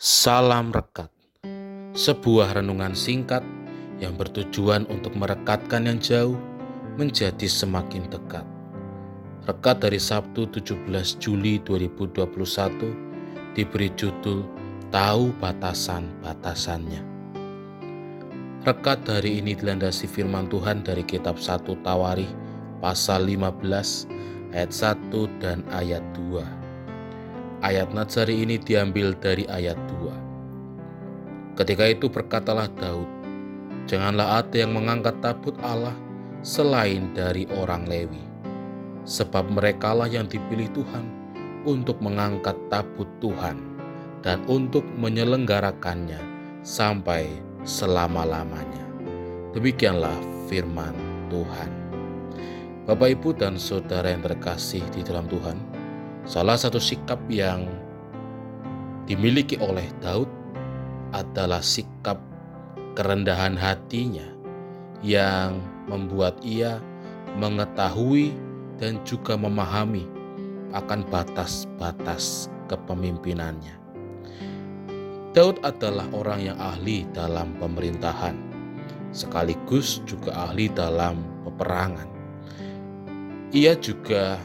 Salam 0.00 0.72
Rekat 0.72 1.12
Sebuah 1.92 2.56
renungan 2.56 2.96
singkat 2.96 3.44
yang 4.00 4.16
bertujuan 4.16 4.88
untuk 4.88 5.12
merekatkan 5.12 5.84
yang 5.84 6.00
jauh 6.00 6.40
menjadi 6.96 7.44
semakin 7.44 8.08
dekat. 8.08 8.40
Rekat 9.44 9.84
dari 9.84 10.00
Sabtu 10.00 10.48
17 10.48 10.88
Juli 11.20 11.60
2021 11.68 12.16
diberi 13.52 13.92
judul 13.92 14.48
Tahu 14.88 15.36
Batasan-Batasannya. 15.36 17.04
Rekat 18.64 19.04
hari 19.04 19.44
ini 19.44 19.52
dilandasi 19.52 20.08
firman 20.08 20.48
Tuhan 20.48 20.80
dari 20.80 21.04
kitab 21.04 21.36
1 21.36 21.60
Tawarih 21.84 22.32
pasal 22.80 23.28
15 23.28 24.08
ayat 24.56 24.72
1 24.72 25.44
dan 25.44 25.60
ayat 25.68 26.00
2 26.16 26.69
Ayat 27.60 27.92
Nazari 27.92 28.40
ini 28.40 28.56
diambil 28.56 29.12
dari 29.20 29.44
ayat 29.44 29.76
2. 30.00 31.56
Ketika 31.60 31.84
itu 31.92 32.08
berkatalah 32.08 32.72
Daud, 32.80 33.20
Janganlah 33.90 34.38
ada 34.38 34.54
yang 34.54 34.70
mengangkat 34.70 35.18
tabut 35.18 35.58
Allah 35.66 35.90
selain 36.46 37.10
dari 37.10 37.50
orang 37.58 37.90
Lewi. 37.90 38.22
Sebab 39.02 39.50
merekalah 39.50 40.06
yang 40.06 40.30
dipilih 40.30 40.70
Tuhan 40.70 41.02
untuk 41.66 41.98
mengangkat 41.98 42.54
tabut 42.70 43.10
Tuhan 43.18 43.58
dan 44.22 44.46
untuk 44.46 44.86
menyelenggarakannya 44.94 46.22
sampai 46.62 47.26
selama-lamanya. 47.66 48.86
Demikianlah 49.50 50.14
firman 50.46 50.94
Tuhan. 51.26 51.70
Bapak, 52.86 53.18
Ibu, 53.18 53.34
dan 53.34 53.58
saudara 53.58 54.14
yang 54.14 54.22
terkasih 54.22 54.86
di 54.94 55.02
dalam 55.02 55.26
Tuhan, 55.26 55.58
Salah 56.30 56.54
satu 56.54 56.78
sikap 56.78 57.18
yang 57.26 57.66
dimiliki 59.02 59.58
oleh 59.58 59.90
Daud 59.98 60.30
adalah 61.10 61.58
sikap 61.58 62.22
kerendahan 62.94 63.58
hatinya 63.58 64.30
yang 65.02 65.58
membuat 65.90 66.38
ia 66.46 66.78
mengetahui 67.34 68.30
dan 68.78 69.02
juga 69.02 69.34
memahami 69.34 70.06
akan 70.70 71.02
batas-batas 71.10 72.46
kepemimpinannya. 72.70 73.74
Daud 75.34 75.58
adalah 75.66 76.06
orang 76.14 76.46
yang 76.46 76.58
ahli 76.62 77.10
dalam 77.10 77.58
pemerintahan, 77.58 78.38
sekaligus 79.10 79.98
juga 80.06 80.46
ahli 80.46 80.70
dalam 80.70 81.26
peperangan. 81.42 82.06
Ia 83.50 83.74
juga 83.82 84.38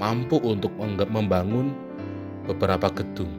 mampu 0.00 0.40
untuk 0.40 0.72
membangun 1.10 1.74
beberapa 2.46 2.88
gedung. 2.92 3.32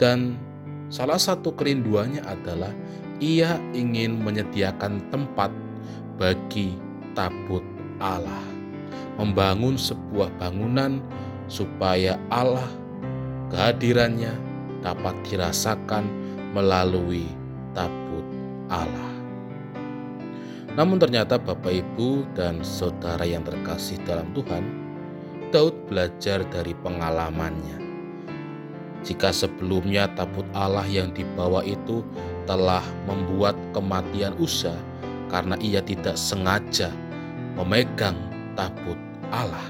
Dan 0.00 0.40
salah 0.88 1.20
satu 1.20 1.52
kerinduannya 1.52 2.24
adalah 2.24 2.72
ia 3.20 3.60
ingin 3.76 4.16
menyediakan 4.20 5.12
tempat 5.12 5.52
bagi 6.16 6.74
tabut 7.12 7.62
Allah. 8.00 8.44
Membangun 9.20 9.76
sebuah 9.76 10.32
bangunan 10.40 11.04
supaya 11.50 12.16
Allah 12.32 12.64
kehadirannya 13.52 14.32
dapat 14.80 15.12
dirasakan 15.28 16.08
melalui 16.56 17.28
tabut 17.76 18.24
Allah. 18.72 19.10
Namun 20.78 20.96
ternyata 21.02 21.36
Bapak 21.36 21.74
Ibu 21.74 22.30
dan 22.32 22.62
saudara 22.64 23.26
yang 23.26 23.44
terkasih 23.44 24.00
dalam 24.06 24.30
Tuhan, 24.32 24.62
Daud 25.50 25.74
belajar 25.90 26.46
dari 26.46 26.70
pengalamannya. 26.78 27.82
Jika 29.02 29.34
sebelumnya 29.34 30.06
tabut 30.14 30.46
Allah 30.54 30.86
yang 30.86 31.10
dibawa 31.10 31.66
itu 31.66 32.06
telah 32.46 32.86
membuat 33.10 33.58
kematian 33.74 34.38
Usa 34.38 34.78
karena 35.26 35.58
ia 35.58 35.82
tidak 35.82 36.14
sengaja 36.14 36.94
memegang 37.58 38.14
tabut 38.54 38.94
Allah. 39.34 39.66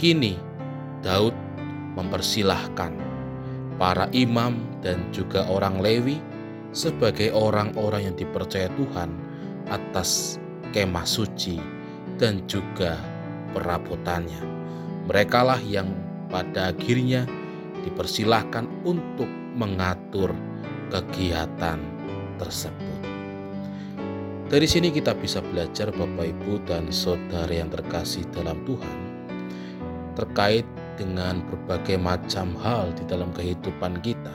Kini 0.00 0.40
Daud 1.04 1.36
mempersilahkan 1.92 2.96
para 3.76 4.08
imam 4.16 4.64
dan 4.80 5.12
juga 5.12 5.44
orang 5.44 5.84
Lewi 5.84 6.24
sebagai 6.72 7.36
orang-orang 7.36 8.08
yang 8.08 8.16
dipercaya 8.16 8.72
Tuhan 8.80 9.12
atas 9.68 10.40
kemah 10.72 11.04
suci 11.04 11.60
dan 12.16 12.40
juga 12.48 12.96
perabotannya. 13.52 14.55
Merekalah 15.06 15.62
yang 15.62 15.86
pada 16.26 16.74
akhirnya 16.74 17.30
dipersilahkan 17.86 18.66
untuk 18.82 19.30
mengatur 19.54 20.34
kegiatan 20.90 21.78
tersebut. 22.42 22.98
Dari 24.46 24.66
sini 24.66 24.94
kita 24.94 25.14
bisa 25.18 25.42
belajar 25.42 25.90
Bapak 25.90 26.26
Ibu 26.26 26.62
dan 26.66 26.90
Saudara 26.94 27.50
yang 27.50 27.70
terkasih 27.70 28.22
dalam 28.30 28.62
Tuhan 28.62 29.06
terkait 30.16 30.64
dengan 30.96 31.44
berbagai 31.44 32.00
macam 32.00 32.56
hal 32.64 32.88
di 32.96 33.04
dalam 33.04 33.28
kehidupan 33.36 34.00
kita. 34.00 34.32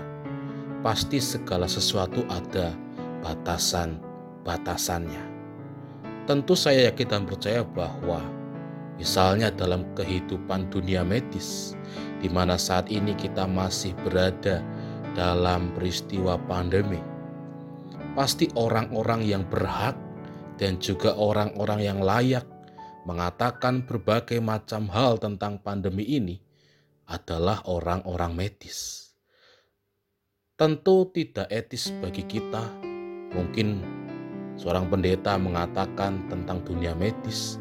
Pasti 0.85 1.17
segala 1.17 1.65
sesuatu 1.65 2.21
ada 2.29 2.69
batasan-batasannya. 3.25 5.25
Tentu 6.29 6.53
saya 6.53 6.93
yakin 6.93 7.07
dan 7.09 7.25
percaya 7.25 7.65
bahwa 7.65 8.21
Misalnya 9.01 9.49
dalam 9.49 9.81
kehidupan 9.97 10.69
dunia 10.69 11.01
medis, 11.01 11.73
di 12.21 12.29
mana 12.29 12.53
saat 12.53 12.85
ini 12.93 13.17
kita 13.17 13.49
masih 13.49 13.97
berada 14.05 14.61
dalam 15.17 15.73
peristiwa 15.73 16.37
pandemi. 16.45 17.01
Pasti 18.13 18.45
orang-orang 18.53 19.25
yang 19.25 19.41
berhak 19.49 19.97
dan 20.61 20.77
juga 20.77 21.17
orang-orang 21.17 21.81
yang 21.81 21.97
layak 21.97 22.45
mengatakan 23.09 23.81
berbagai 23.89 24.37
macam 24.37 24.85
hal 24.93 25.17
tentang 25.17 25.57
pandemi 25.57 26.05
ini 26.05 26.37
adalah 27.09 27.65
orang-orang 27.65 28.37
medis. 28.37 29.09
Tentu 30.53 31.09
tidak 31.09 31.49
etis 31.49 31.89
bagi 32.05 32.21
kita, 32.21 32.69
mungkin 33.33 33.81
seorang 34.61 34.93
pendeta 34.93 35.41
mengatakan 35.41 36.29
tentang 36.29 36.61
dunia 36.61 36.93
medis, 36.93 37.57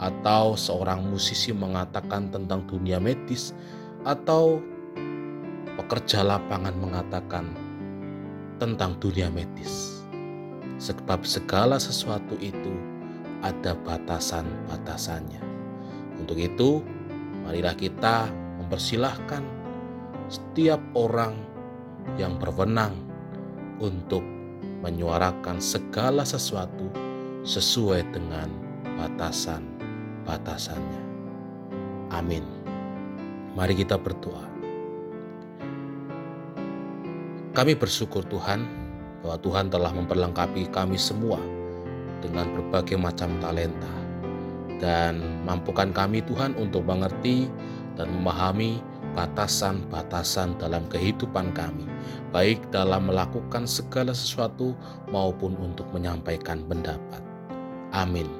atau 0.00 0.56
seorang 0.56 1.04
musisi 1.04 1.52
mengatakan 1.52 2.32
tentang 2.32 2.64
dunia 2.64 2.96
medis, 2.96 3.52
atau 4.08 4.64
pekerja 5.76 6.24
lapangan 6.24 6.72
mengatakan 6.80 7.52
tentang 8.56 8.96
dunia 8.96 9.28
medis. 9.28 10.00
Sebab 10.80 11.28
segala 11.28 11.76
sesuatu 11.76 12.40
itu 12.40 12.72
ada 13.44 13.76
batasan-batasannya. 13.76 15.44
Untuk 16.16 16.40
itu, 16.40 16.80
marilah 17.44 17.76
kita 17.76 18.32
mempersilahkan 18.64 19.44
setiap 20.32 20.80
orang 20.96 21.36
yang 22.16 22.40
berwenang 22.40 22.96
untuk 23.80 24.24
menyuarakan 24.80 25.60
segala 25.60 26.24
sesuatu 26.24 26.88
sesuai 27.44 28.04
dengan 28.12 28.48
batasan 28.96 29.69
batasannya. 30.30 31.02
Amin. 32.14 32.46
Mari 33.58 33.74
kita 33.74 33.98
berdoa. 33.98 34.46
Kami 37.50 37.74
bersyukur 37.74 38.22
Tuhan 38.30 38.62
bahwa 39.26 39.36
Tuhan 39.42 39.66
telah 39.74 39.90
memperlengkapi 39.90 40.70
kami 40.70 40.94
semua 40.94 41.42
dengan 42.22 42.46
berbagai 42.54 42.94
macam 42.94 43.34
talenta 43.42 43.90
dan 44.78 45.42
mampukan 45.42 45.90
kami 45.90 46.22
Tuhan 46.22 46.54
untuk 46.56 46.86
mengerti 46.86 47.50
dan 47.98 48.08
memahami 48.22 48.78
batasan-batasan 49.12 50.56
dalam 50.62 50.86
kehidupan 50.86 51.50
kami, 51.52 51.84
baik 52.30 52.62
dalam 52.70 53.10
melakukan 53.10 53.66
segala 53.66 54.14
sesuatu 54.14 54.72
maupun 55.10 55.58
untuk 55.58 55.90
menyampaikan 55.90 56.62
pendapat. 56.64 57.20
Amin. 57.90 58.39